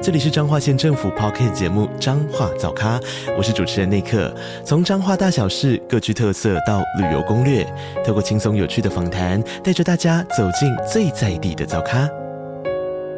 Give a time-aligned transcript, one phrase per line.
[0.00, 3.00] 这里是彰化县政府 Podcast 节目《彰化早咖》，
[3.36, 4.32] 我是主持人内克。
[4.64, 7.64] 从彰化大小事各具特色到旅游攻略，
[8.06, 12.08] 透过轻松有趣的访谈，带着大家走进最在地的早咖。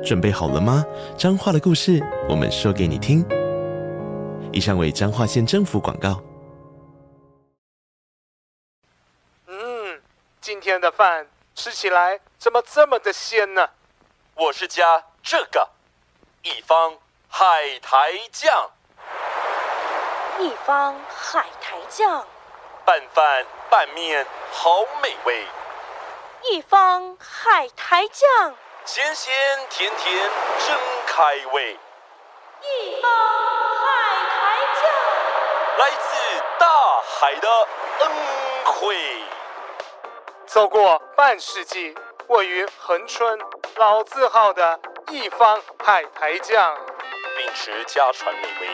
[0.02, 0.82] 准备好了吗？
[1.18, 3.22] 彰化的故事，我们说给你听。
[4.50, 6.22] 以上为彰化县政府广告。
[9.46, 10.00] 嗯，
[10.40, 13.68] 今天的饭吃起来怎么这么的鲜呢？
[14.34, 15.68] 我是加这个。
[16.42, 16.96] 一方
[17.28, 18.70] 海苔酱，
[20.38, 22.24] 一方海苔酱，
[22.86, 25.46] 拌饭拌面好美味。
[26.44, 28.54] 一方海苔酱，
[28.86, 29.34] 咸咸
[29.68, 30.30] 甜甜
[30.66, 31.78] 真开胃。
[32.62, 33.10] 一方
[33.76, 34.90] 海苔酱，
[35.76, 37.48] 来自大海的
[37.98, 38.10] 恩
[38.64, 39.24] 惠。
[40.46, 41.94] 走过半世纪，
[42.28, 43.38] 位于恒春
[43.76, 44.80] 老字号的。
[45.10, 46.76] 一方海苔酱，
[47.36, 48.68] 秉持家传美味，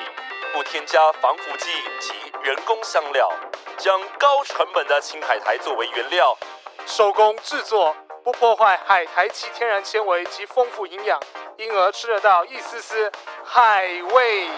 [0.53, 3.33] 不添加防腐剂及人工香料，
[3.79, 6.37] 将高成本的青海苔作为原料，
[6.85, 11.19] 手工制作，不破坏海苔其天然纤维及丰富营养，
[11.57, 13.11] 因而吃得到一丝丝
[13.43, 14.51] 海味。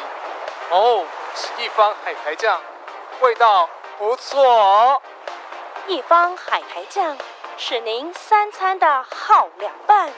[0.70, 1.06] 哦，
[1.36, 2.60] 是一方海苔酱，
[3.20, 5.00] 味道不错哦。
[5.86, 7.16] 一方海苔酱
[7.56, 10.12] 是您三餐的好凉拌。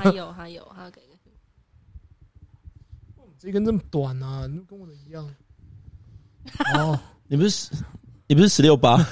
[0.00, 1.08] 还有还有还有给个。
[3.38, 5.28] 这根这么短啊，跟我的一样。
[6.76, 7.70] 哦，你不是
[8.28, 9.04] 你不是十六八？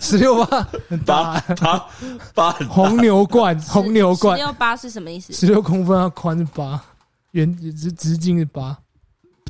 [0.00, 0.68] 十六八
[1.06, 1.86] 八八
[2.34, 4.36] 八红牛冠红牛冠。
[4.36, 5.32] 十六八是什么意思？
[5.32, 6.84] 十六公分，啊宽是八，
[7.30, 8.76] 圆直直径是八。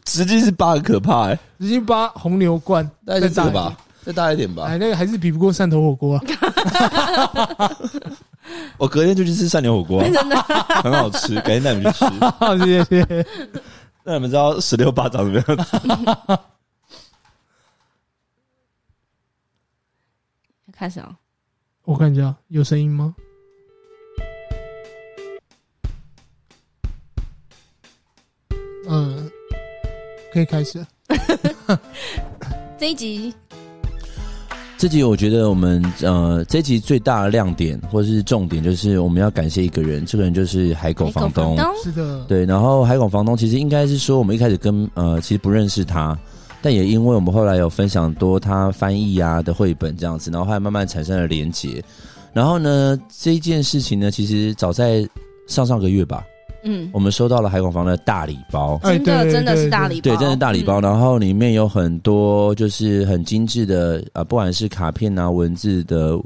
[0.05, 4.63] 直径是八很可怕哎、欸，直径八红牛冠，再大吧，再大一点吧。
[4.65, 6.23] 哎，那个还是比不过汕头火锅啊！
[8.79, 10.37] 我隔天就去吃三牛火锅， 真的
[10.83, 12.07] 很好吃，改天带你们去吃。
[12.65, 13.27] 谢谢。
[14.03, 16.39] 那你们知道十六八长什么样子？
[20.73, 21.17] 开始啊！
[21.85, 23.15] 我看一下，有声音吗？
[28.89, 29.31] 嗯。
[30.33, 30.85] 可以开始。
[32.77, 33.33] 这一集，
[34.85, 41.57] 这集我觉得我们呃，这集最大的亮点或者是重点，就是我们要感谢一个人，这个人就是海狗房东。
[41.83, 42.45] 是的，对。
[42.45, 46.15] 然后海狗房东其实应该是说，我们一开始跟呃，其实不认识他，
[46.61, 51.83] 但也因为我们后来有分享多他翻译啊的绘本这样子，然后后来慢慢产生了连结。
[52.35, 55.03] 然后呢，这一件事情呢，其实早在
[55.47, 56.23] 上上个月吧。
[56.65, 60.81] 嗯，我们收到了海广房的大礼包，真的真的是大礼包，对，真的是大礼包。
[60.81, 66.19] 然后里面有很多就是很精致的啊，不管是卡片啊、文字的，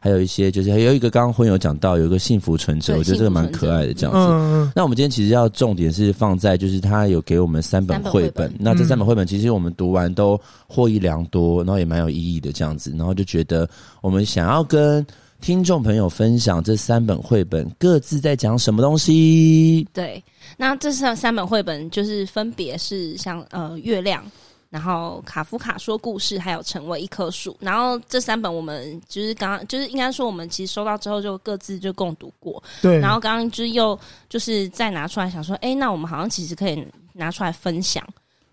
[0.00, 4.18] 还有一些就是还有一个刚刚婚友讲到有一个幸福存折，我觉得这个蛮可爱的这样子。
[4.32, 13.68] 嗯，那我们今天其实要重点是放在就是他有给我们三本绘本，那这三本绘本其实我们读完都获益良多，然后也蛮有意义的这样子，然后就觉得
[14.00, 15.06] 我们想要跟。
[15.44, 19.86] 听众朋友分享这三本绘本各自在讲什么东西？
[19.92, 20.24] 对，
[20.56, 24.24] 那这三三本绘本，就是分别是像呃月亮，
[24.70, 27.54] 然后卡夫卡说故事，还有成为一棵树。
[27.60, 32.62] 然后这三本我们就是刚刚就是应该说我们其实收到之后就各自就共读过。
[32.80, 33.98] 对，然后刚刚就又
[34.30, 36.82] 就是再拿出来想说，哎，那我们好像其实可以
[37.12, 38.02] 拿出来分享。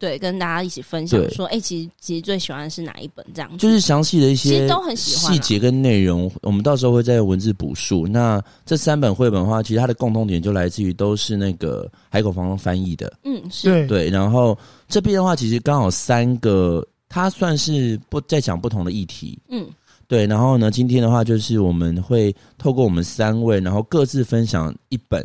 [0.01, 3.23] 对，跟大家一起分享说，哎、欸，其实其实最喜欢的是哪一本？
[3.35, 6.29] 这样就是详细的一些，其实都很喜欢细节跟内容。
[6.41, 8.07] 我们到时候会在文字补述。
[8.07, 13.13] 那这三本绘本的话，其实它的共同点就来自于都是那个海口房东翻译的。
[13.25, 14.09] 嗯，是对。
[14.09, 19.37] 然后这边的话，其实刚好三个，它算是不在讲不同的议题。
[19.49, 19.67] 嗯，
[20.07, 20.25] 对。
[20.25, 25.23] 然后呢，今天的话就是我们会透过我们三位，然后各自分享一本，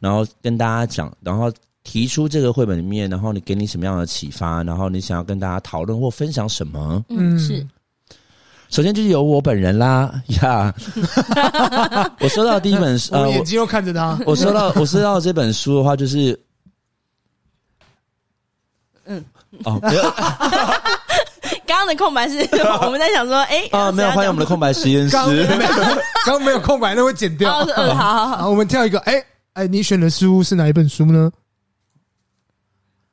[0.00, 1.48] 然后跟大家讲，然后。
[1.88, 4.60] 提出这个绘本里面，然后你给你什么样的启发？
[4.64, 7.04] 然后你想要跟大家讨论或分享什么？
[7.10, 7.64] 嗯，是。
[8.70, 10.12] 首先就是由我本人啦
[10.42, 14.18] 呀，yeah、 我收到第一本书， 我眼睛又看着他。
[14.26, 16.36] 我收到我收到这本书的话，就是，
[19.04, 19.24] 嗯，
[19.62, 19.80] 哦。
[21.64, 22.38] 刚刚的空白是
[22.82, 25.12] 我们在想说，哎，啊，没有，欢迎我们的空白实验室。
[25.12, 25.28] 刚
[26.26, 27.64] 刚没有空白，那会剪掉。
[27.64, 29.24] 好好，好，我们跳一个，哎。
[29.52, 31.30] 哎，你选的书是哪一本书呢？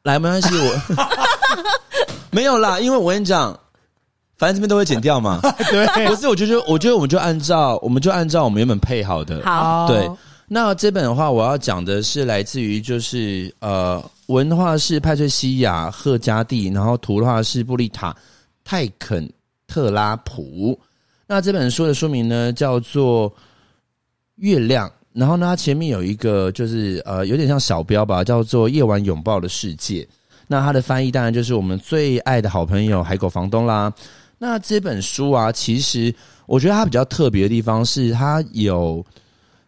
[0.03, 0.95] 来，没关系，我
[2.29, 3.57] 没有啦，因为我跟你讲，
[4.37, 5.39] 反正这边都会剪掉嘛。
[5.71, 9.41] 对，不是，我就觉得，我觉得我们就按照，我们就按照我们原本配好的。
[9.45, 10.09] 好，对。
[10.45, 18.11] 那这本的话，我要讲的是来自于就是呃，文的话是派翠西亚·赫加蒂，然后图的话是布丽塔·
[18.65, 19.27] 泰肯
[19.67, 20.77] 特拉普。
[21.25, 23.31] 那这本书的书名呢叫做
[24.35, 30.03] 《月亮》，然后呢，它前面有一个就是呃，有点像小标吧，叫做《夜晚拥抱的世界》。
[30.47, 33.93] 那它的翻译当然就是我们最爱的好朋友海狗房东啦。
[34.37, 36.13] 那这本书啊，其实
[36.47, 39.05] 我觉得它比较特别的地方是它有。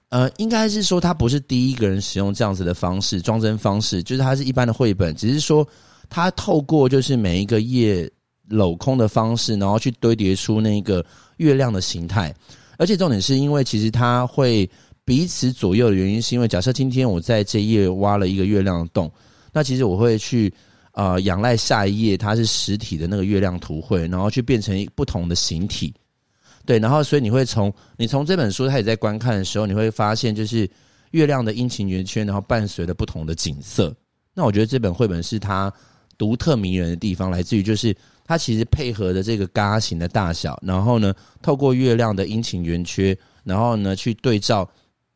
[0.10, 5.68] 呃，应该是说它不是第一个人使用这样子的方式装帧方式，就是它是一般的绘本，只是说
[6.10, 8.10] 它透过就是每一个页
[8.50, 11.04] 镂空的方式，然后去堆叠出那个
[11.38, 12.34] 月亮的形态。
[12.78, 14.70] 而且重点是因为其实它会
[15.06, 19.10] 彼此左右的原因，是因为假设今天我在这一页挖了一个月亮的洞，
[19.54, 20.52] 那其实我会去
[20.94, 25.94] 呃仰赖下一页它是实体的那个月亮图绘，然后去变成不同的形体。
[26.66, 30.68] 对，然后所以你会从你从这本书开始在观看的时候，你会发现就是
[31.12, 33.96] 月亮的阴晴圆缺，然后伴随着不同的景色。
[34.34, 35.72] 那我觉得这本绘本是它
[36.18, 41.14] 独特迷人的地方，来自于就是它其实配合的这个嘎形的大小，然后呢，
[41.44, 44.68] 透过月亮的阴晴圆缺，然后呢去对照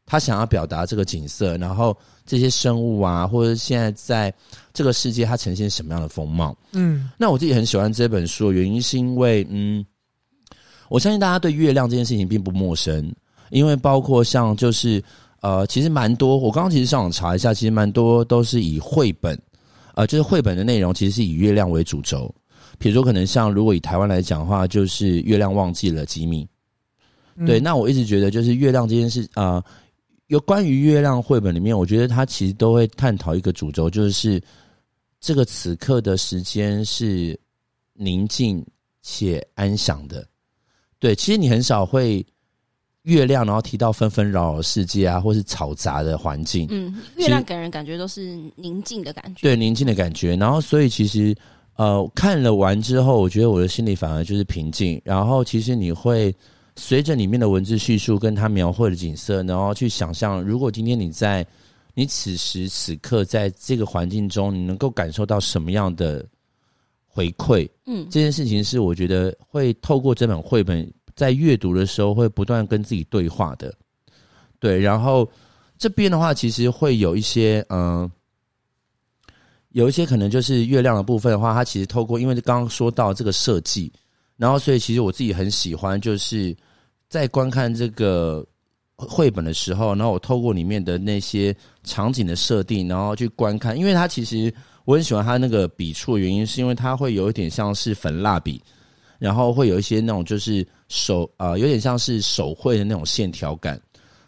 [0.09, 1.95] 他想要表达这个景色，然后
[2.25, 4.33] 这些生物啊，或者现在在
[4.73, 6.57] 这个世界它呈现什么样的风貌。
[6.73, 9.85] 嗯，那我自己很喜欢这本书的原因是因为嗯。
[10.89, 13.13] 我相信大家对月亮这件事情并不陌生，
[13.51, 15.00] 因为包括像就是
[15.41, 16.35] 呃，其实蛮多。
[16.35, 19.39] 我刚刚其实上网查一下，其实蛮多都是以绘本，
[19.94, 22.33] 呃，就是绘本的内容其实是以月亮为主轴。
[22.79, 26.47] 比如说，可能像如果以台湾来讲的话，就是月亮忘记了吉米。
[27.45, 29.63] 对，那我一直觉得就是月亮这件事啊，呃，
[30.29, 34.41] 有关于月亮绘本里面，我觉得它其实都会探讨一个主轴，就是
[35.19, 37.37] 这个此刻的时间是
[37.93, 38.65] 宁静
[39.01, 40.25] 且安详的。
[40.99, 42.23] 对，其实你很少会
[43.03, 46.67] 月亮，然后提到纷纷扰扰世界啊，或是嘈杂的环境。
[46.69, 49.41] 嗯，月亮给人感觉都是宁静的感觉。
[49.41, 50.35] 对，宁静的感觉。
[50.35, 51.35] 然后，所以其实
[51.75, 55.01] 呃，看了完之后，我觉得我的心里反而就是平静。
[55.03, 56.31] 然后，其实你会
[56.79, 61.45] 随着里面的文字叙述，跟他描绘的景色，然后去想象，如果今天你在
[61.93, 66.25] 你此时此刻在这个环境中，你能够感受到什么样的？
[67.11, 73.73] 回馈，嗯，这件事情是我觉得会透过这本绘本在阅读的时候会不断跟自己对话的，
[74.59, 74.79] 对。
[74.79, 75.29] 然后
[75.77, 78.11] 这边的话，其实会有一些，嗯、呃，
[79.71, 83.91] 有一些可能就是月亮的部分的话，它其实透过，因为刚刚说到这个设计，
[84.37, 86.55] 然后所以其实我自己很喜欢，就是
[87.09, 88.45] 在观看这个
[88.95, 94.53] 绘本的时候，然后我透过里面的那些场景的设定，然后去观看，因为它其实。
[94.85, 98.59] 我很喜欢他那个笔触的原因，是因为它会有一点像是粉蜡笔，
[99.19, 103.79] 然后会有一些那种就是手啊、呃，有点像是手绘的那种线条感。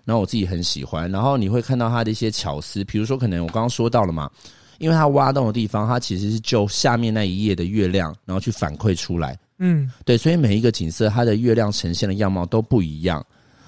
[0.06, 1.10] 然后我自己很喜欢。
[1.10, 4.30] 然后你会看到它的一些巧思，比如说可能我刚刚说到了嘛，
[4.78, 9.36] 因为它挖洞的地方，它其实是就下面那一页的月亮，然后去反馈出来。
[9.64, 13.26] 嗯，对，所以每一个景色它的月亮呈现的样貌都不一样。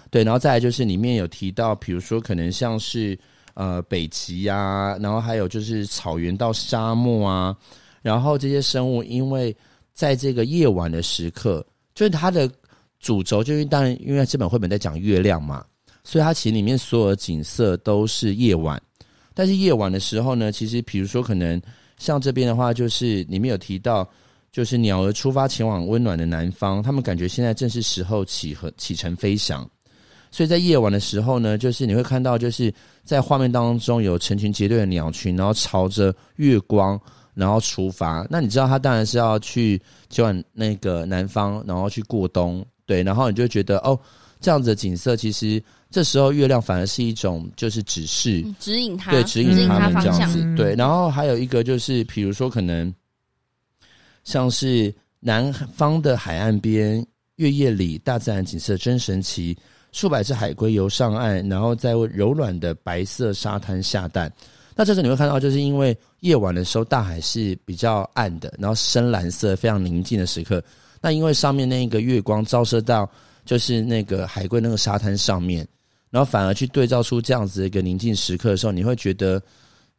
[0.10, 3.18] 对，然后再来就是里面有提到，比如说可能像是。
[3.56, 7.56] 呃，北极啊，然后还有就是草原到沙漠啊，
[8.02, 9.56] 然后这些生物，因为
[9.94, 12.50] 在这个夜晚的时刻，就是它的
[13.00, 15.64] 主轴，就是当然，因为这本绘本在讲月亮嘛，
[16.04, 18.82] 所以它其实里面所有的景色都是夜晚。
[19.36, 21.62] 但是夜晚的时候呢，其实比如说可能
[22.00, 24.10] 像这边的话，就是里面有提到，
[24.54, 29.68] 就是鸟儿出发前往温暖的南方，他们感觉现在正是时候起和启程飞翔。
[30.30, 37.00] 所以在夜晚的时候呢，就是你会看到，就是在画面当中有成群结队的鸟群，然后朝着月光，
[37.34, 38.26] 然后出发。
[38.30, 43.02] 那你知道，它当然是要去前往那个南方，然后去过冬，对。
[43.02, 44.00] 然后你就觉得，哦，
[44.40, 50.76] 这样子的景色，其实这时候月亮反而是一种就是指示，嗯、指引它，对，指引他们这样子，嗯、对。
[50.76, 52.92] 然后还有一个就是，比如说可能
[54.24, 59.58] 像是南方的海岸边，月夜里大自然景色真神奇。
[59.92, 64.34] 数百只海龟游上岸，然后在柔软的白色沙滩下蛋。
[64.76, 70.64] 那这时你会看到，就是因为夜晚的时候，大海是比较暗的，然后深蓝色，非常宁静的时刻。
[71.00, 73.08] 那因为上面那一个月光照射到，
[73.46, 75.64] 就是那个海龟那个沙滩上面，
[76.10, 79.40] 然后反而去对照出这样子一个宁静时刻的时候，你会觉得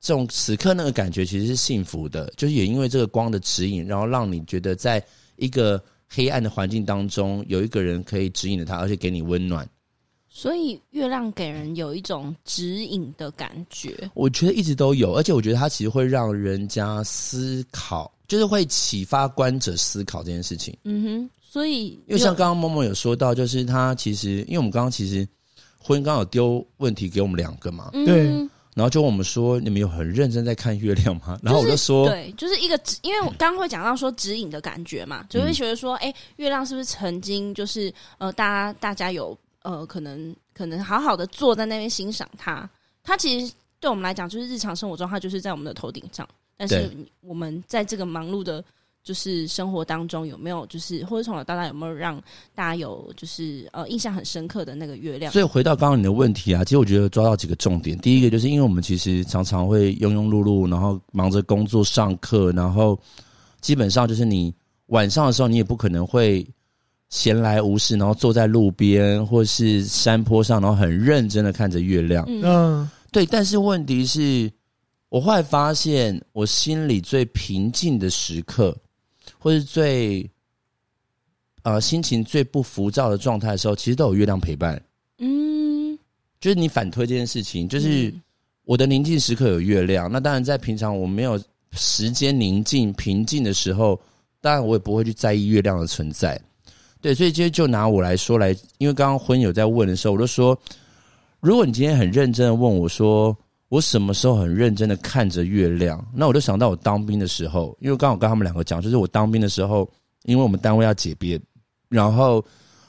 [0.05, 2.31] 这种此刻那个感觉其实是幸福的。
[2.37, 5.03] 就是也因为这个光的指引，然后让你觉得在
[5.37, 9.67] 一个黑暗的环境当中，有一个人可以指引着他，而且给你温暖。
[10.29, 14.11] 所以月亮给人有一种指引的感觉。
[14.13, 20.77] 我觉得一直都有，而且我觉得它其实会让人家思考，就是会启发观者思考这件事情。
[20.85, 25.27] 嗯哼，所以因为像刚刚默默有说到，就是他其实，因为我们刚刚其实
[25.79, 31.39] 婚姻刚好丢问题给我们两个嘛，嗯、对，然后就问我们说，你们有很认真在看月亮吗？
[31.43, 39.37] 然后我就说，就是、对，就是一个指，因为我刚刚会讲到说指引的感觉嘛，就会觉得说，哎、欸，月亮是不是曾经就是呃，大家大家有。
[39.65, 42.69] 呃，可能可能好好的坐在那边欣赏它，
[43.03, 43.51] 它其实
[43.81, 46.29] 对我们来讲，就是日常生活中，它就是在我们的头顶上。
[46.55, 48.63] 但是我们在这个忙碌的，
[49.05, 52.21] 就是生活当中，有没有就是或者从小到大有没有让
[52.55, 55.31] 大家有就是呃印象很深刻的那个月亮？
[55.31, 57.97] 所以回到刚刚你的问题啊，其实我觉得抓到几个重点。
[57.99, 62.99] 第一个就是因为我们其实常常会庸庸碌碌，然后忙着工作、上课，然后
[63.61, 64.53] 基本上就是你
[64.87, 66.45] 晚上的时候，你也不可能会。
[67.11, 72.25] 闲来无事，然后坐在路边或是山坡上，然后很认真的看着月亮。
[72.27, 73.25] 嗯，对。
[73.25, 74.51] 但是问题是，
[75.11, 78.77] 我后来发现，我心里最平静的时刻，
[79.45, 80.27] 或是最
[81.65, 84.83] 呃心情最不浮躁的状态的时候，其实都有月亮陪伴。
[85.19, 85.99] 嗯，
[86.41, 88.11] 就是你反推这件事情，就是
[88.65, 90.11] 我的宁静时刻有月亮。
[90.11, 91.39] 那当然，在平常我没有
[91.73, 94.01] 时间宁静平静的时候，
[94.41, 96.41] 当然我也不会去在意月亮的存在。
[97.03, 100.59] 对，所以今天就拿我来说来，因为刚刚婚友在问的时候，我就说，
[101.41, 103.37] 如果你今天很认真的问我说，
[103.75, 109.91] 我什么时候很认真的看着月亮，那我就想到我当兵的时候，因为刚好跟他们两个讲，就是我当兵的时候，
[110.27, 111.43] 因为我们单位要解编，
[111.89, 112.45] 然后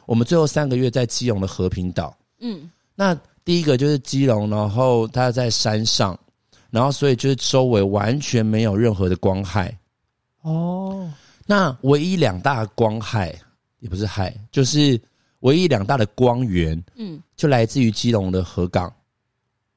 [0.06, 6.16] 我们最后三个月在基隆的和平岛，嗯，那第一个就是基隆，然后它在山上，
[6.70, 9.76] 然后所以就是周围完全没有任何的光害，
[10.44, 11.12] 哦，
[11.48, 13.36] 那唯一两大光害。
[13.80, 15.00] 也不是害，就是
[15.42, 18.92] 唯一两大的光源，嗯，就来自于基隆的河港，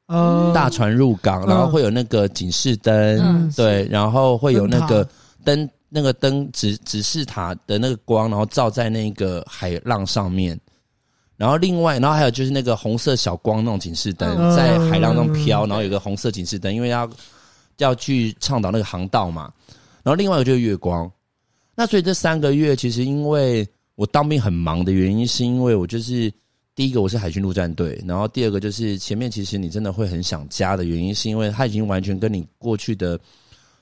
[0.08, 5.08] 嗯，大船入港，然后会有那个警示灯，嗯，对，然后会有那个
[5.44, 10.58] 灯，那个灯指指示塔的那个光，然后照在那个海浪上面，
[11.36, 17.08] 然后另外，然后还有就是那个红色小光那种警示灯，嗯，在海浪中飘，然后有个红色警示灯，因为要
[17.78, 19.50] 要去倡导那个航道嘛，
[20.02, 21.10] 然后另外一个就是月光，
[21.74, 23.66] 那所以这三个月其实因为。
[23.98, 26.32] 我当兵很忙的原因，是因为我就是
[26.78, 33.18] 第一个我是海军陆战队，然后第二个就是前面其实你真的会很想家的原因，是因为它已经完全跟你过去的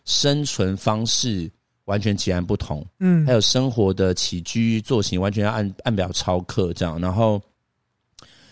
[0.06, 1.46] 生存方式
[1.84, 7.38] 完全截然不同，嗯，还有生活的起居作息完全要按按表操课这样，然后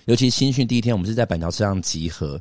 [0.04, 2.32] 尤其新训第一天，我们是在板桥车上集合，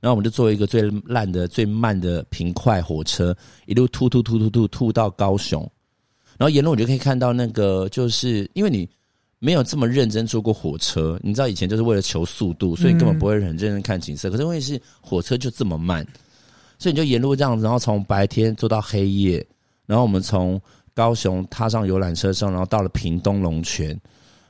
[0.00, 5.62] 然后我们就坐一个最烂的、最慢的平快火车，一路吐吐吐吐吐吐到高雄。
[6.36, 8.86] 然后沿路我就可以看到那个，就是因为你
[9.40, 14.28] 没有这么认真坐过火车，你知道以前就是为了求速度，所以你根本不会很认真看景色。
[14.30, 16.04] 可是因为是火车就这么慢，
[16.78, 19.46] 所以你就沿路这样子，然后从白天坐到黑夜，
[19.86, 20.60] 然后我们从
[20.92, 23.98] 高雄踏上游览车上，然后到了屏东龙泉，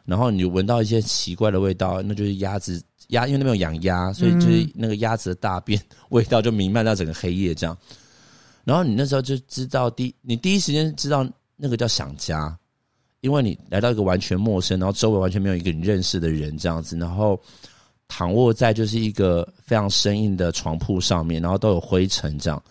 [0.04, 5.78] 然后你就闻到一些奇怪的味道，那就是鸭子鸭，因为那边有养鸭，所以就是那个鸭子的大便
[6.08, 7.76] 味道就弥漫到整个黑夜这样。
[8.64, 11.28] 然后你那时候就知道第你第一时间知道。
[11.60, 12.56] 那个叫想家，
[13.20, 17.40] 因为你来到一个完全陌生，然后周围完全没有一个你认识的人这样子，然后
[18.06, 22.62] 躺卧在就是一个非常生硬的床铺上面，然后都有灰尘这样，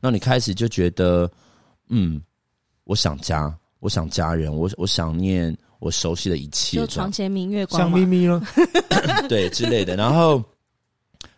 [0.00, 1.30] 那你开始就觉得，
[1.88, 2.20] 嗯，
[2.84, 8.42] 我想家，我想家人，我我想念我熟悉的一切，就床前明月光，想咪咪了，
[9.28, 10.42] 对之类的，然后。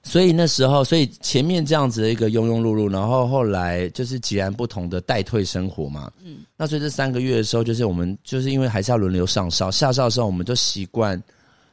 [0.02, 6.10] 所以那时候，所以前面这样子的一个庸庸碌碌，然后后来就是截然不同的待退生活嘛。
[6.24, 11.22] 嗯，那所以这三个月的时候，就是我们就是因为还是要轮流上哨，下哨的时候，我们就习惯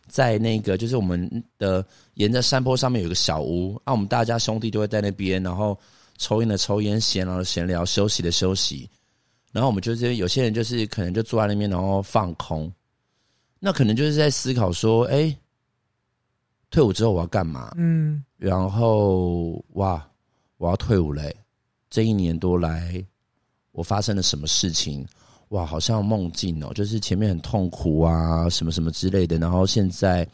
[0.07, 1.85] 在那个就是我们的
[2.15, 5.77] 沿着山坡上面有个小屋，那、啊、我们大家兄弟都会在那边，然后
[6.17, 8.89] 抽烟的抽烟，闲聊的闲聊，休息的休息。
[9.53, 12.69] 然后我们就是有些人就是可能就坐在那边，然后放空，
[13.61, 15.33] 那可能就是在思考说，哎。
[16.75, 17.71] 退伍之后我要干嘛？
[17.77, 20.05] 嗯，然后哇，
[20.57, 21.33] 我要退伍嘞！
[21.89, 23.01] 这一年多来，
[23.71, 25.07] 我发生了什么事情？
[25.49, 29.37] 哇，好像梦境哦，就是前面很痛苦啊，什么什么之类的。
[29.37, 30.27] 然后现在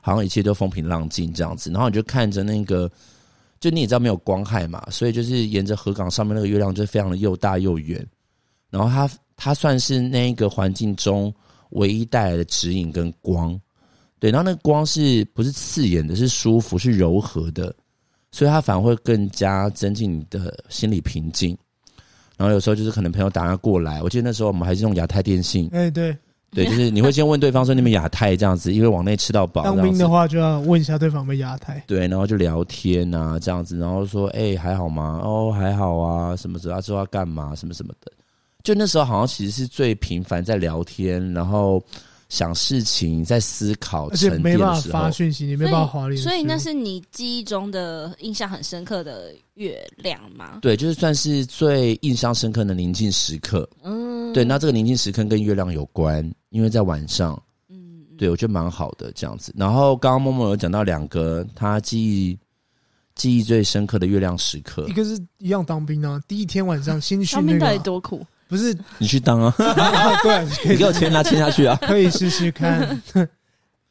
[0.00, 1.70] 好像一切都风平浪静这样子。
[1.70, 2.90] 然后你就看着那个，
[3.60, 8.04] 就你也知道没有光害嘛，所以就是沿着河港上面那个月亮，就非常的又大又圆。
[8.68, 11.32] 然后它它算是那个环境中
[11.70, 13.56] 唯一带来的指引跟光。
[14.20, 17.72] 对，然后那个光是不是刺眼的，是舒服，是柔和的，
[18.32, 21.56] 所以它反而会更加增进你的心理平静。
[22.36, 26.16] 然后有时候就是可能朋友打电话过来，我记得那时候我们还是用亚太电信，哎，对，
[26.50, 29.62] 对，就是你会先问对方说你们亚太这样子，因为往内吃到饱。
[29.62, 31.82] 当兵的话就要问一下对方有没亚太。
[31.86, 35.20] 对，然后就聊天啊这样子，然后说哎、欸、还好吗？
[35.22, 37.54] 哦还好啊，什么之后之后要干嘛？
[37.54, 38.10] 什么什么的。
[38.64, 41.80] 就那时候好像其实是最频繁在聊天，然后。
[42.28, 46.16] 想事情，在思考，而且没办法发讯息，你没办法华丽。
[46.16, 50.58] 所以那是你记忆中的印象很深刻的月亮吗？
[50.60, 53.68] 对，就是算是最印象深刻的宁静时刻。
[53.82, 57.40] 嗯，对，那这个宁静时刻跟月亮有关，因为在晚上。
[57.70, 59.52] 嗯，对，我觉得蛮好的这样子。
[59.56, 62.38] 然后刚刚默默有讲到两个他记忆
[63.14, 68.24] 记忆最深刻的月亮时刻，一个是一样当兵啊，第一天晚上新训，当兵到底多苦？
[68.48, 69.54] 不是你去当啊？
[70.24, 73.00] 对，你给我签啊，签下去啊， 可以试试看。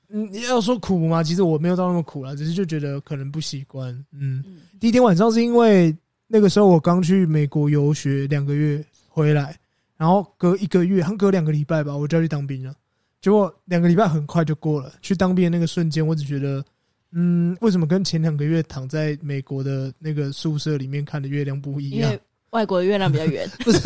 [0.09, 1.21] 嗯，你要说苦吗？
[1.21, 3.93] 其实我没有到那么苦了，只是就觉得可能不习惯。
[4.13, 4.43] 嗯，
[4.79, 5.95] 第一天晚上是因为
[6.27, 9.55] 那个时候我刚去美国游学两个月回来，
[9.97, 12.73] 然后隔一个月，还隔两个礼拜吧，我就要去当兵了。
[13.19, 14.93] 结果两个礼拜很快就过了。
[15.01, 16.63] 去当兵的那个瞬间，我只觉得，
[17.11, 22.09] 嗯，为什么跟前两个月躺在美国的那个宿舍里面看的月亮不一样？
[22.11, 22.21] 因为
[22.51, 23.45] 外国的月亮比较圆。
[23.59, 23.79] 不是。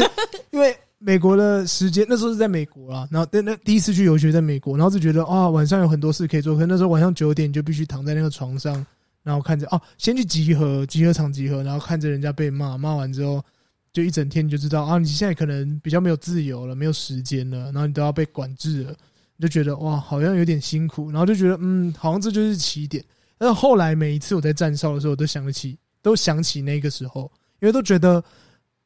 [0.51, 8.85] 因为美国的时间那时候是在美国啦，然后那那第一次去游学在美国，然后就觉得啊晚上有很多事可以做，可那时候晚上九点你就必须躺在那个床上，
[9.23, 13.43] 然后看着哦，先去集合集合场集合，然后看着人家被骂，骂完之后
[13.91, 18.93] 就一整天你就知道啊你现在可能比较没有自由了，没有时间了，然后你都要被管制了，
[19.37, 23.03] 你就觉得哇好像有点辛苦，然后就觉得嗯好像这就是起点，
[23.39, 28.23] 但是后来每一次我在站哨的时候，我都想得起都想起那个时候，因为都觉得。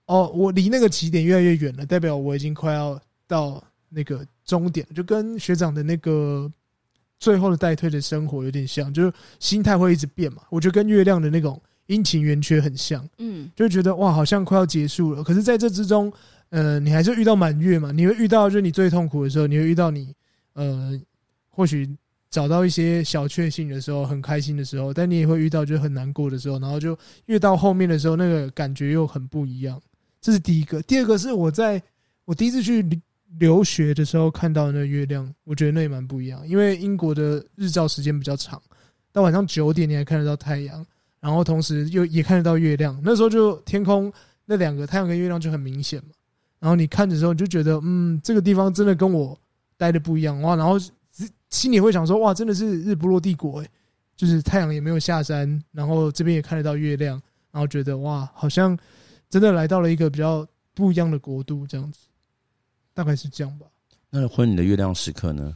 [0.08, 6.52] 哦，我离那个起点越来越远了，代表我已经快要到那个终点，就跟学长的那个
[7.20, 10.44] 最后的代退的生活有点像，就是心态会一直变嘛。
[10.50, 15.24] 我觉得跟月亮的那种阴晴圆缺很像，嗯，就觉得哇，好像快要结束了。
[15.24, 16.12] 可是在这之中，
[16.50, 20.14] 呃，你还是遇到满月嘛，你会遇到就是你最痛苦的时候，你会遇到你
[20.54, 21.00] 呃，
[21.50, 21.90] 或许
[22.30, 26.96] 找到一些小确幸的时候，很开心的时候，但你也会遇到就很难过的时候，然后就
[27.26, 29.82] 越到后面的时候，那个感觉又很不一样。
[30.26, 31.80] 这是第一个，第二个是我在
[32.24, 32.84] 我第一次去
[33.38, 36.42] 留学的时候看到那月亮，我觉得那也蛮不一样。
[36.48, 38.60] 因为英国的日照时间比较长，
[39.12, 40.84] 到晚上九点你还看得到太阳，
[41.20, 43.00] 然后同时又也看得到月亮。
[43.04, 44.12] 那时候就天空
[44.46, 46.10] 那两个太阳跟月亮就很明显嘛。
[46.58, 49.40] 然后你看的时候你就觉得，嗯，这个地方真的跟我
[49.78, 50.56] 待的不一样哇。
[50.56, 50.76] 然后
[51.52, 53.70] 心里会想说，哇，真的是日不落帝国诶，
[54.16, 58.76] 就是太阳也没有下山，然后这边也看得到月亮，然后觉得哇，好像。
[59.30, 62.00] 真的来到了一个比较不一样的国度，这样子，
[62.94, 63.66] 大概是这样吧。
[64.10, 65.56] 那婚礼的月亮时刻呢？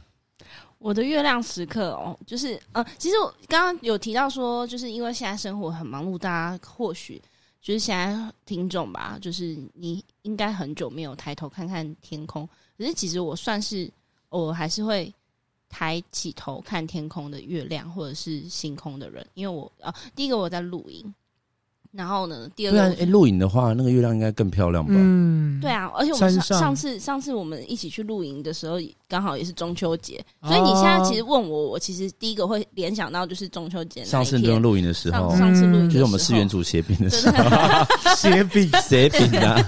[0.78, 7.20] 我的月亮时刻哦，就是呃，其实我刚刚有提到说，就是因为现在生活很忙碌，大家或许
[7.60, 13.90] 就是现在听众吧，就是你应该很久没有抬头看看天空，可是其实我算是
[14.30, 15.12] 我还是会
[15.68, 21.14] 抬起头看天空的月亮或者是星空的人，因为我啊，第一个我在露营。
[21.92, 22.48] 然后呢？
[22.54, 24.92] 第二个，哎，录影的话，那个月亮应该更漂亮吧？
[24.96, 28.76] 嗯，对啊，而且我们上上次上次我们一起去露营的时候，
[29.08, 34.04] 刚好也是中秋节，所以你现在其实问我，我其实第一个会联想到就是中秋节。
[34.04, 37.44] 上次不用露营的时候，上次露营就是我们四元组斜饼的时候，
[38.16, 39.60] 斜饼斜饼啊。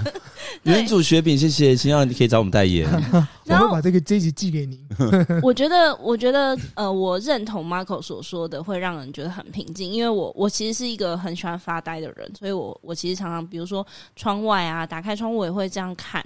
[0.63, 2.89] 原主雪饼，谢谢，希望你可以找我们代言。
[3.45, 4.85] 然后我会把这个这一集寄给你。
[5.43, 9.91] 我觉得，我觉得，呃，我认同 Marco 所说的，会让人觉得很平静。
[9.91, 16.23] 因为我，我其实是一个很喜欢发呆的人，所以我，我其实常常，比如说窗外啊，打开窗户，我也会这样看，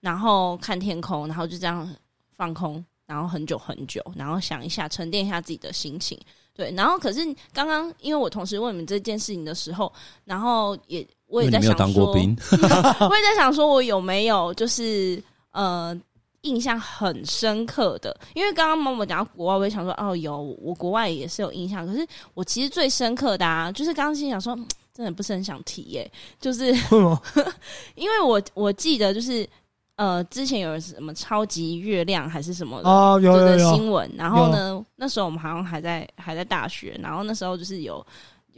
[0.00, 1.88] 然后看天空，然后就这样
[2.36, 6.16] 放空，然后很久很久，然后想一下，沉淀一下自己的心情。
[6.54, 9.92] 对，然后可是刚刚，因为我同时问你们这件事情的时候，
[10.24, 11.04] 然后也。
[11.28, 15.94] 我也在想说， 我也在想说，我有没有就是呃
[16.40, 18.18] 印象很深刻的？
[18.32, 21.86] 因为刚刚妈妈讲到国外，我也想说哦，有我国外也是有印象。
[21.86, 24.58] 可是我其实最深刻的啊，就是刚刚心想说，
[24.94, 26.10] 真的不是很想提耶。
[26.40, 26.74] 就是
[27.94, 29.46] 因为我我记得就是
[29.98, 34.08] 呃之前有什么超级月亮还是什么的哦，有有有新闻。
[34.16, 38.04] 然后呢，那时候我们好像还在还在大学，然后那时候就是有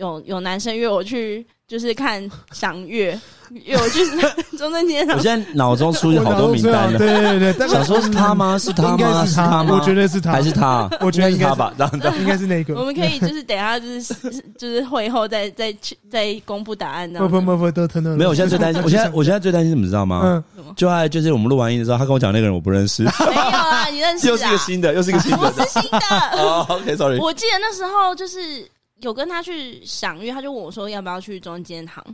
[0.01, 1.47] 有有男生约我去。
[1.71, 3.17] 就是看赏月，
[3.51, 4.17] 约我就是
[4.59, 5.17] 中正纪念堂。
[5.17, 8.59] 我现在脑中出现好多名单了，对对对，想说是他吗？
[8.59, 8.91] 是他吗？
[8.91, 9.79] 应该是他吗？
[9.79, 10.91] 我觉得是他，还是他？
[11.01, 12.75] 我觉得应该是他吧，这样应该是那个。
[12.75, 14.13] 我们可以就是等下就是
[14.59, 17.09] 就是会后再再去再公布答案。
[17.13, 18.19] 不不不不，都特能。
[18.19, 20.23] 没有，我现在最担心， 我现在我现在最担心什么知道吗？
[20.25, 23.05] 嗯，就爱就是我们录完音的时候，他跟我讲那个人我不认识。
[23.05, 24.27] 没有啊，你认识？
[24.29, 25.99] 又是一个新的，又是一个新的，我是新的。
[26.43, 27.17] 哦，OK，Sorry。
[27.21, 28.69] 我记得那时候就是
[29.01, 32.05] 有跟他去赏月，他就问我说要不要去中正纪念堂。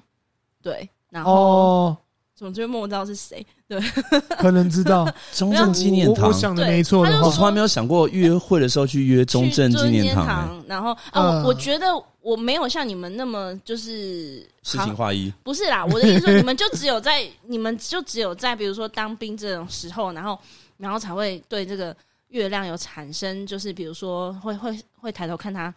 [0.62, 1.96] 对，然后、哦、
[2.35, 3.44] 怎么就会默默知道是谁？
[3.68, 3.81] 对，
[4.38, 6.29] 可能知道 中正纪念堂。
[6.29, 10.29] 我想的没错我从来没有想过约会的时候去约中正纪念堂、欸。
[10.29, 11.87] 堂然后啊，我我觉得
[12.20, 15.33] 我没有像你们那么就是诗情画意。
[15.42, 20.38] 不是啦，我的意思说，你们就只有在你们就只有在比如说当兵这种时候，然后
[20.79, 21.96] 然后才会对这个
[22.29, 25.72] 月亮有产生，就是比如说会会会抬头看它。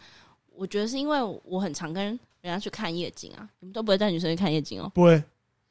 [0.59, 4.91] 我觉得是因为我很常跟人家去看夜景啊，你们都不会带女生去看夜景哦？
[4.93, 5.23] 不会。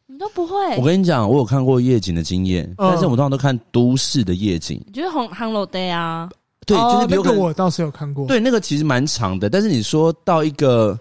[0.07, 0.55] 你们都不会。
[0.79, 4.83] 我跟你讲，我有看过夜景的经验，嗯、但是我们通常都看都市的夜景。
[4.87, 6.31] 你觉得红 Hello Day 啊？
[6.64, 8.27] 对，就是比如、哦那个、我倒是有看过。
[8.27, 10.98] 对，那个其实蛮长的，但是你说到一个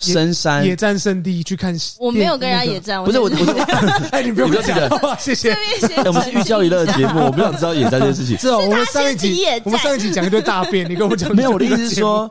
[0.00, 3.30] 深山野战圣地去看，我没有跟人家野战，不是我，我
[4.12, 4.76] 哎，你不用讲，
[5.18, 5.52] 谢谢。
[5.52, 5.58] 哎、
[6.06, 8.36] 我们是寓教于乐的节目，我不想知道野战这件事情。
[8.38, 11.50] 是哦，我们上一集我们上一集讲一堆大便，你跟我讲 没有？
[11.50, 12.30] 我的意思是说，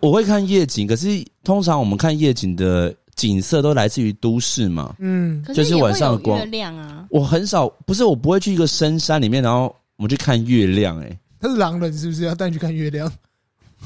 [0.00, 1.08] 我会看夜景，可是
[1.44, 2.94] 通常我们看夜景的。
[3.18, 6.38] 景色都来自于都市嘛，嗯，就是晚上的光。
[6.38, 11.04] 月亮啊，我很少，不是我不会去一个深山里面，然后我们去看月亮、欸。
[11.04, 13.12] 哎，他是狼人是不是要带你去看月亮？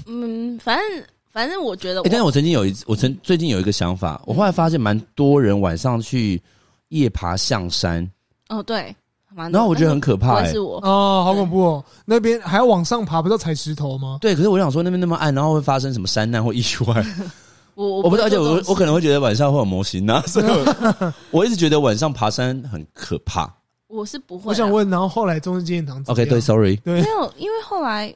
[0.04, 0.84] 嗯，反正
[1.32, 6.40] 反正我觉得我，哎、欸，但是我曾经有一次，我曾最近有一个想法，我后来发现蛮多人晚上去
[6.88, 8.06] 夜爬象山。
[8.50, 8.94] 哦，对，
[9.34, 11.84] 然后我觉得很可怕、欸，是我哦，好恐怖哦！
[12.04, 14.18] 那边还要往上爬，不是要踩石头吗？
[14.20, 17.02] 对，可是我想说那边那么暗，然后会发生什么山难或意外？
[17.74, 23.50] 我我我不知道，而且我我可能会觉得晚上会有模型啊， 所以我，我一直觉得晚上爬山很可怕。
[23.88, 24.50] 我是不会。
[24.50, 28.14] 我想问，然后后来中正纪念堂？OK，对，Sorry，对，没有，因为后来。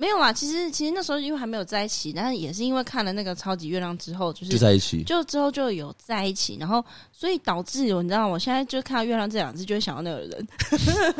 [0.00, 6.82] 没有啦，其实其实那时候因为还没有在一起，但是也是因为看了那个超级月亮之后，就是就在一起，就之后就有在一起，然后
[7.12, 8.26] 所以导致有你知道吗？
[8.28, 10.48] 我现在就看到月亮这两字，就会想到那个人。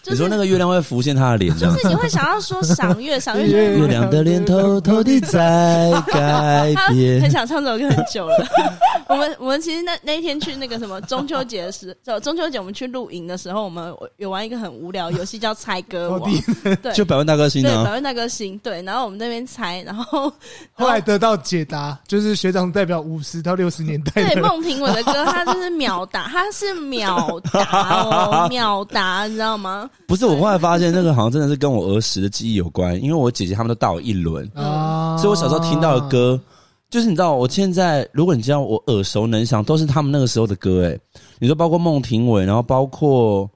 [0.00, 7.20] 就是、你说那个月亮会浮现他的脸，就是你会想要说赏月，赏月，月亮的脸偷偷地在改变。
[7.22, 8.46] 很想唱这首歌很久了。
[9.10, 16.30] 我们我们其实那那一天去那个什么中秋节的时候，中秋节我们去露营的时候，我们有玩一个很无聊游戏叫猜歌王，
[16.80, 18.19] 对，就百万大歌星啊，百万大歌。
[18.20, 20.30] 歌星对，然后我们那边猜，然后
[20.74, 24.34] 后来得到解答，就是学长代表五十到六十年代。
[24.34, 29.88] 对，孟庭苇的歌， 他就是秒答，他是秒答哦， 秒答，你知道吗？
[30.06, 36.38] 不是，我后来发现那个好像真的是跟我儿时的记忆有关，因为我姐姐他们都大我一轮，嗯、所以我小时候听到的歌，
[36.90, 40.98] 就是你知道，我现在如果你知道我耳熟能详，都是他们那个时候的歌，哎，
[41.38, 43.48] 你说包括孟庭苇，然后包括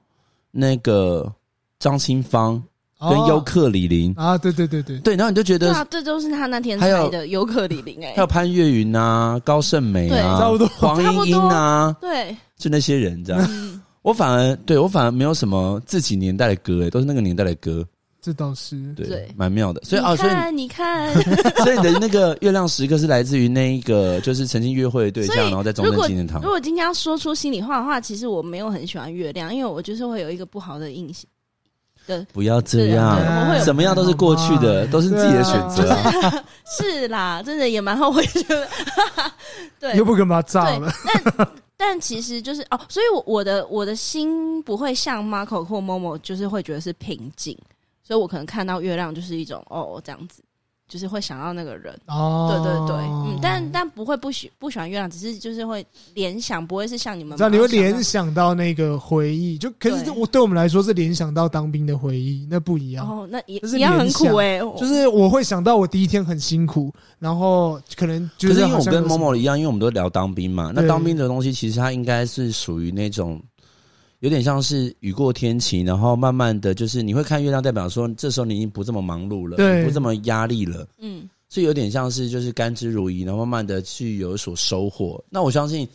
[0.49, 1.31] 那个
[1.77, 2.59] 张清芳。
[2.99, 4.13] 跟尤克里林。
[4.17, 4.97] 啊，对对对对。
[4.99, 10.67] 对，然后你就觉得，这都是他那天拍的尤克里林哎，还有潘越云啊、高胜美啊，差不多。
[10.67, 13.81] 黄莺莺啊，对，就那些人这样。
[14.01, 17.83] 我反而对我反而没有什么自己年代的歌哎，都是那个年代的歌，
[18.21, 18.93] 这倒是。
[18.93, 19.81] 对，蛮妙的。
[19.83, 21.11] 所以啊，所以你看，
[21.63, 26.39] 所以你的那个月亮时刻是来自于那一个就是曾经约会的对象，然后在中正纪念堂。
[26.41, 31.25] 如果今天要说出心里话的话，其实我没有很喜欢月亮，因为我就是会有一个不好的印象。
[32.07, 33.19] 对，不要这样，
[33.63, 35.89] 怎么样都是过去的，都是自己的选择。
[35.91, 38.67] 啊就是、是啦，真的也蛮后悔的。
[39.79, 40.91] 对，又不跟他炸了。
[41.05, 47.57] 但但其实就是哦，所以我我的我的心不会像 Marco 或 Momo，就是会觉得是平静，
[48.01, 50.41] 所以我可能看到月亮就是一种哦这样子。
[50.87, 73.41] 就是会想到那个人哦，对对对，嗯，但但不会不喜不喜欢月亮，只是就是会联想，不会是像你们，知道你会联想到那个回忆，就可是我对我们来说是联想到当兵的回忆，那不一样哦，那也一样很苦哎，就是我会想到我第一天很辛苦，然后可能就是因为我跟某某一样，因为我们都聊当兵嘛，那当兵的东西其实它应该是属于那种。
[74.19, 85.23] 有点像是雨过天晴，然后慢慢的就是你会看月亮，代表说这时候你已经不这么忙碌了，对，不这么压力了，嗯，所以有点像是就是甘之如饴，然后慢慢的去有所收获。
[85.29, 85.87] 那我相信，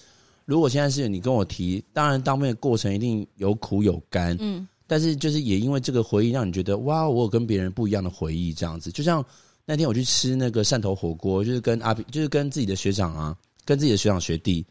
[0.45, 8.93] 如果现在是你跟我提，当然当面的过程一定有苦有甘，嗯，但是就是也因为这个回忆让你觉得哇，我有跟别人不一样的回忆，这样子。
[8.93, 9.25] 就像
[9.65, 14.65] 那天我去吃那个汕头火锅，就是跟阿比，就是跟自己的学长啊，跟自己的学长学弟，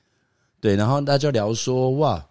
[0.61, 2.23] 对，然后大家就聊说哇。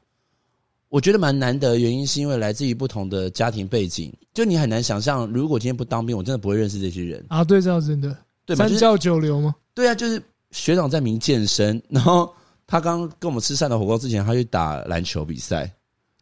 [0.89, 7.45] 我觉得蛮难得的原因是因为来自于不同的家庭背景，就你很难想象，如果今天不当兵，我真的不会认识这些人啊。
[7.45, 8.67] 对，这样真的，对吧？
[8.67, 9.55] 三教九流吗？
[9.75, 12.33] 对啊，就是学长在明健身，然后
[12.67, 15.71] 他刚跟我们吃汕头火锅之前，他去打篮球比赛，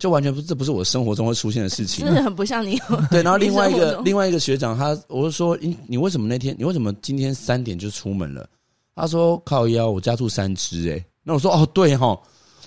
[0.00, 2.76] 就完全不，这不是我生活中会出现的事情，真的很不像你。
[3.08, 8.48] 对，然后另外一个 另外一个学长，他我就说，你你为什么那天你为什么今天三点就出门了？
[8.96, 11.04] 他说靠腰，我家住三芝诶。
[11.22, 12.18] 那我说哦对哈，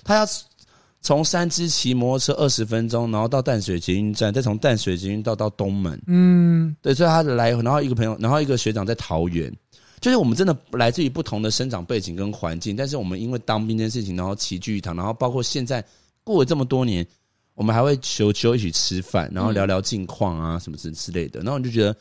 [0.02, 0.26] 他要。
[1.02, 5.98] 从三芝骑摩托车二十分钟，然后到淡水捷运站，再从淡水捷运到到东门。
[6.06, 9.50] 嗯，对，所以他的来，然后一个朋友，然后一个学长在桃园，
[9.98, 15.82] 就是我们真的来自于不同的生长背景跟环境，但是我们因为当兵这件事情，然后齐聚一堂，然后包括现在
[16.22, 17.06] 过了这么多年，
[17.54, 21.40] 我们还会求求一起吃饭，然后聊聊近况啊，什么之之类的。
[21.40, 21.96] 然后我就觉得，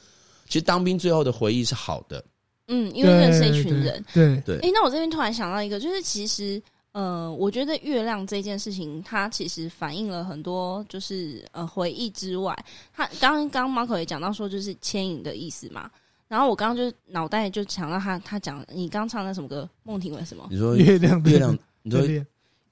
[0.50, 2.22] 其实当兵最后的回忆是好的。
[2.68, 4.04] 嗯，因为认识一群人。
[4.14, 4.58] 对对。
[4.58, 6.62] 哎，那我这边突然想到一个，就是其实。
[6.92, 12.58] 呃，我觉得月亮这件事情，它其实反映了很多，就是呃回忆之外，
[12.92, 15.90] 他刚刚 Marco 也讲到说，就是牵引的意思嘛。
[16.28, 20.48] 然后我刚刚就脑袋就想到他，他讲你刚唱那什么歌，孟庭苇什么？
[20.50, 22.02] 你说月亮月亮，你说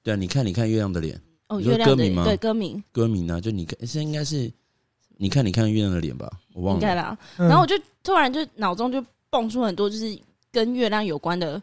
[0.02, 0.16] 对啊？
[0.16, 2.24] 你看，你看月亮的脸哦，月亮的歌名吗？
[2.24, 3.40] 对，歌名歌名呢？
[3.40, 4.50] 就你看，现在应该是
[5.16, 6.28] 你看，你看月亮的脸吧？
[6.54, 6.80] 我忘了。
[6.80, 7.16] 应该啦。
[7.36, 10.18] 然后我就突然就脑中就蹦出很多，就是
[10.50, 11.62] 跟月亮有关的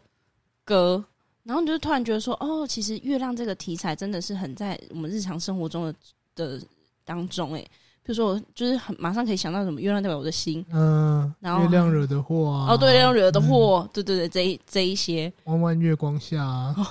[0.64, 1.04] 歌。
[1.46, 5.94] 然后你就突然觉得说，哦，其实月亮这个题材真的是很在我们日常生活中的
[6.34, 6.60] 的
[7.04, 7.60] 当中，哎，
[8.02, 16.86] 比如说我就是很马上可以想到什么，月亮代表我的心，嗯，然后月亮惹的祸啊，哦，对，月亮惹的祸，嗯、对对对，这一这一些，弯弯月光下、啊哦，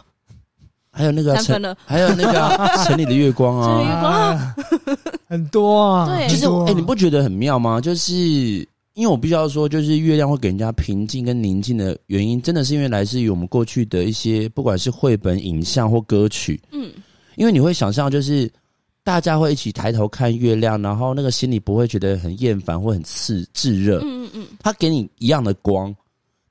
[0.90, 4.56] 还有那个三分了，还有那个 城里的月光啊，月光、啊、
[5.28, 7.82] 很多啊，对，就是哎，你不觉得很妙吗？
[7.82, 8.66] 就是。
[8.96, 16.60] 因为我必须要说，就是月亮会给人家平静跟宁静的原因，真的是因为来自于我们过去的一些，不管是绘本、影像或歌曲。
[16.72, 16.92] 嗯，
[17.36, 18.50] 因为你会想象，就是
[19.04, 24.00] 大家会一起抬头看月亮，然后那个心里不会觉得很厌烦或很刺炙热。
[24.00, 25.94] 嗯嗯嗯，它给你一样的光，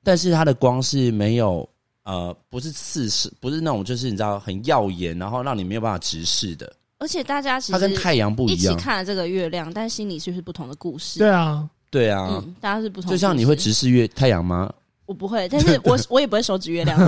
[0.03, 1.67] 但是它的光是没有
[2.03, 6.71] 呃，不是刺视，不是那种就是你知道很耀眼，然后让你没有办法直视的。
[6.99, 11.17] 而且大家其实它跟太阳不一样，一起看了这个月亮，但心里却是不同的故事。
[11.17, 11.67] 对啊。
[11.89, 13.09] 对啊、嗯，大家是不同。
[13.09, 14.71] 就像你会直视月太阳吗？
[15.05, 16.99] 我不会，但是我 我也不会手指月亮，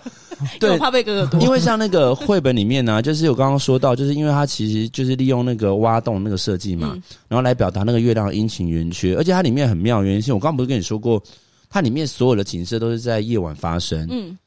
[0.58, 1.40] 对，我怕被哥哥躲。
[1.42, 11.22] 因为像那个绘本里面呢、啊，就是我刚刚说到，就是因为它其实就是利用那个挖洞那个设计嘛、嗯，然后来表达那个月亮的阴晴圆缺，而且它里面很妙，原因是我刚刚不是跟你说过，
[11.68, 14.38] 它里面所有的景色都是在夜晚发生，嗯，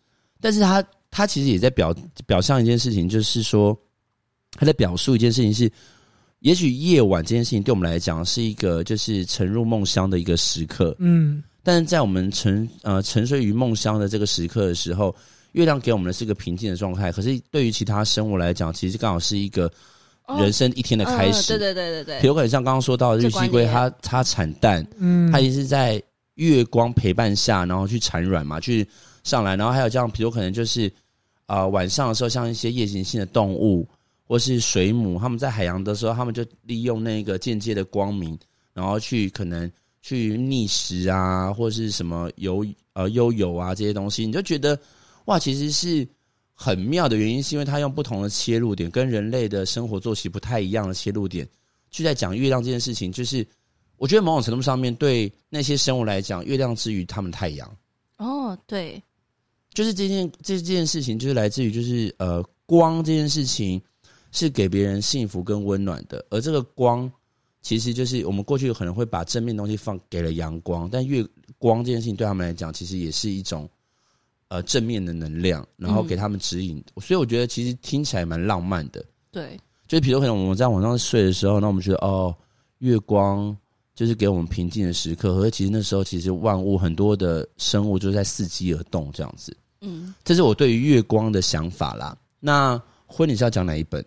[0.41, 1.95] 但是它它其实也在表
[2.25, 3.77] 表象一件事情，就是说
[4.57, 5.71] 它在表述一件事情是。
[6.45, 15.13] 也许夜晚这件事情对我们来讲是一个就是沉入梦乡的一个时刻，嗯，但是在我们沉呃沉睡于梦乡的这个时刻的时候，
[15.53, 17.11] 月亮给我们的是一个平静的状态。
[17.11, 19.71] 可是对于其他生物来讲，其实刚好是一个
[20.37, 21.57] 人生一天的开始。
[21.57, 25.99] 对对对对对，有可能像刚刚说到的日西龟，它它产蛋，嗯，它也是在
[26.35, 28.87] 月光陪伴下，然后去产卵嘛，去
[29.23, 29.55] 上来。
[29.55, 30.87] 然后还有这样，比如可能就是
[31.47, 33.87] 啊、呃、晚上的时候，像一些夜行性的动物。
[34.27, 38.37] 或是水母，他们在海洋的时候，他们就利用那个间接的光明，
[38.73, 44.79] 然后去可能去觅食啊，或是什么游呃悠游啊这些东西，你就觉得
[45.25, 46.07] 哇，其实是
[46.55, 51.47] 很妙的原因，是因为它用不同的切入点，跟人类的生活作息不太一样的切入点，
[51.91, 53.11] 去在讲月亮这件事情。
[53.11, 53.45] 就是
[53.97, 57.77] 我觉得某种程度上面，对那些生物来讲，月亮之于他们太阳。
[58.17, 58.99] 哦，对，
[59.73, 63.79] 就是这件这件事情，就是来自于就是呃光这件事情。
[64.35, 67.09] 是给别人幸福跟温暖的，而这个光，
[67.61, 71.25] 其实就是我们过去可能会把正面东西放给了阳光，但月
[71.57, 73.67] 光这件事情对他们来讲，其实也是一种
[74.49, 76.83] 呃正面的能量，然后给他们指引。
[76.95, 79.03] 嗯、所以我觉得其实听起来蛮浪漫的。
[79.31, 82.35] 对，就是比如可能我们在晚上睡的时候，那我们觉得哦，
[82.79, 83.55] 月光
[83.95, 89.55] 就是给我们平静的时刻，而其实那时候其实万物很多的生物就在伺机而动，这样子。
[89.79, 92.17] 嗯，这是我对于月光的想法啦。
[92.39, 94.05] 那婚礼是要讲哪一本？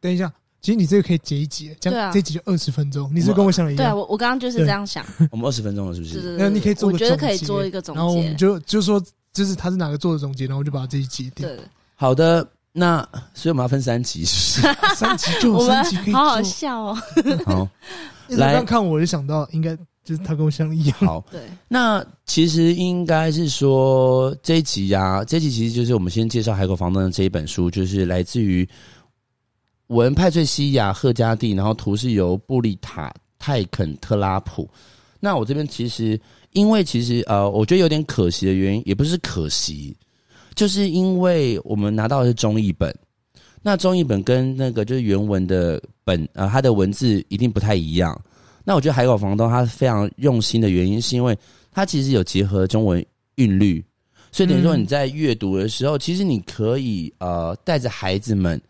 [0.00, 3.10] 等一下，其实你这个可以截一截，这样这一集就二十分钟。
[3.14, 3.84] 你是跟我想的一样？
[3.84, 5.04] 对啊，我我刚刚就是这样想。
[5.30, 6.14] 我们二十分钟了，是不是？
[6.14, 7.98] 对对对，那你可以做个总结，我觉得可以做一个总结。
[8.00, 11.46] 然后我们就就说，就是他是哪个做的总结，然后我就把这一集定。
[11.46, 11.58] 对，
[11.94, 12.46] 好的。
[12.72, 13.00] 那
[13.34, 14.74] 所以我们要分三集，是不是？
[14.94, 16.98] 三集就有三集可以做，好好笑哦。
[17.44, 17.68] 好，
[18.28, 20.96] 来刚看我就想到，应该就是他跟我想的一样。
[20.98, 21.40] 好，对。
[21.66, 28.68] 那其实应该是说这一集呀、啊，这一集其实就是我们先介绍《海口房东》的这一本书，就是来自于。
[29.90, 33.08] 文派翠西亚·赫加蒂，然后图是由布丽塔·
[33.40, 34.68] 泰肯特拉普。
[35.18, 36.18] 那我这边其实，
[36.52, 39.96] 因为其实呃，我觉得有点可惜的原因，也不是可惜，
[40.54, 42.96] 就是因为我们拿到的是中译本，
[43.62, 48.16] 那中译本跟那个就是原文的本，呃，它的文字一定不太一样。
[48.64, 51.36] 那我觉得《海狗房东》他非常用心的原因，是因为
[51.72, 53.84] 他其实有结合中文韵律，
[54.30, 58.60] 所以等于说你在阅读的时候，其实你可以呃带着孩子们。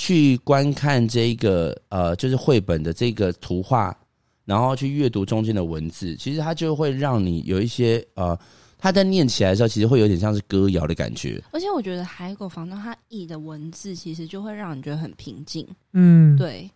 [0.00, 3.94] 去观看这个呃，就是绘本的这个图画，
[4.46, 8.34] 然后去阅读中间的文字，其实它就会让你有一些呃，
[8.78, 11.38] 它在念起来的时候，其实会有点像是歌谣的感觉。
[11.52, 15.68] 而且我觉得《海狗房东》它译的文字，其实就会让你觉得很平静。
[15.92, 16.70] 嗯，对。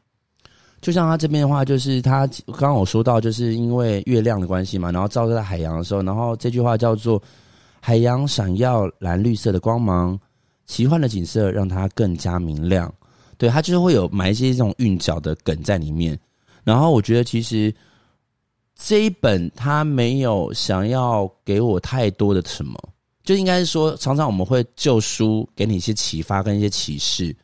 [0.83, 7.23] 就像他这边的话，就是他刚刚我说到，就是因为月亮的关系嘛，然后照射在海洋的时候，然后这句话叫做
[7.81, 10.21] “海洋闪耀蓝绿色的光芒，
[10.67, 12.93] 奇幻的景色让它更加明亮”。
[13.45, 16.19] 对，他就是会有埋一些这种韵脚的梗在里面。
[16.63, 17.75] 然后我觉得其实
[18.75, 22.75] 这一本他没有想要给我太多的什么，
[23.23, 27.37] 就应该是说，常常我们会旧书给你一些启发跟一些启示。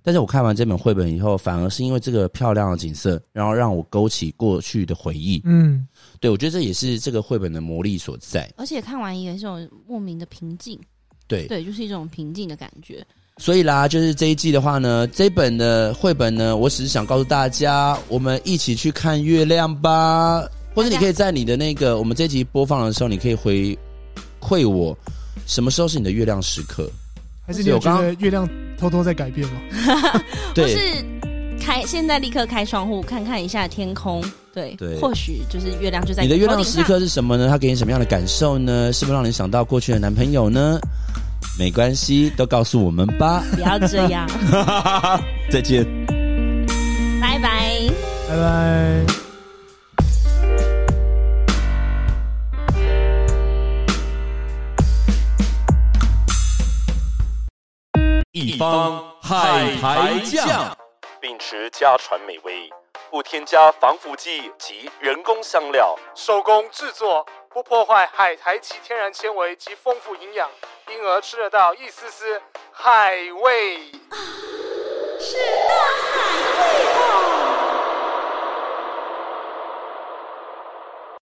[0.00, 5.42] 但是我看完这本绘本以后，反而是因为这个漂亮的景色，然后让我勾起过去的回忆。
[5.44, 5.88] 嗯，
[6.20, 8.48] 对，我觉得这也是这个绘本的魔力所在。
[8.56, 10.78] 而且看完也是一种莫名的平静。
[11.26, 13.04] 对对，就是一种平静的感觉。
[13.38, 20.44] 所以啦，就是这一季的话呢，这本的绘本呢，我只是想告诉大家，我们一起去看月亮吧。
[20.74, 23.76] 或者你可以在你的那个我们这一集播放的时候，你可以回
[24.40, 24.96] 馈我，
[25.46, 26.88] 什么时候是你的月亮时刻？
[27.46, 28.48] 还是你有觉得月亮
[28.78, 29.60] 偷偷在改变吗？
[30.54, 31.04] 对，是
[31.60, 34.22] 开现在立刻开窗户看看一下天空，
[34.52, 36.28] 对对，或许就是月亮就在你。
[36.28, 37.48] 你的月亮时刻是什么呢？
[37.48, 38.92] 它给你什么样的感受呢？
[38.92, 40.78] 是不是让你想到过去的男朋友呢？
[41.58, 43.42] 没关系，都告诉我们吧。
[43.54, 44.28] 不要这样，
[45.50, 45.84] 再见，
[47.20, 47.88] 拜拜，
[48.28, 49.04] 拜拜。
[58.32, 60.76] 一方海苔酱，
[61.20, 62.70] 秉持家传美味，
[63.10, 70.50] 不添加防腐剂及人工香料，手工制作，不破坏海苔其天然纤维及丰富营养
[70.90, 73.90] 因而吃得到一丝丝海味。
[75.18, 75.74] 是大
[76.12, 76.20] 海
[76.58, 77.57] 味道